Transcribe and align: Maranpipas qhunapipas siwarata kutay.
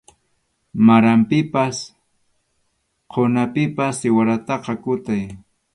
Maranpipas 0.87 1.75
qhunapipas 3.11 3.95
siwarata 4.01 4.55
kutay. 4.83 5.23